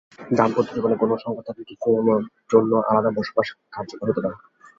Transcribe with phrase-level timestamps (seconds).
[0.31, 4.37] দাম্পত্য জীবনে কোনো সংকট থাকলে কিছুদিনের জন্য আলাদা বসবাস কার্যকর হতে পারে।